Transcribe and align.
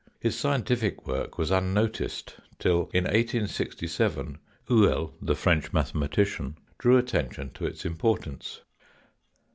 His 0.19 0.35
scientific 0.35 1.05
work 1.05 1.37
was 1.37 1.51
unnoticed 1.51 2.35
till, 2.57 2.89
in 2.91 3.03
1867, 3.03 4.39
Houel, 4.67 5.13
the 5.21 5.35
French 5.35 5.71
mathematician,' 5.73 6.57
drew 6.79 6.97
attention 6.97 7.51
to 7.51 7.67
its 7.67 7.85
importance. 7.85 8.61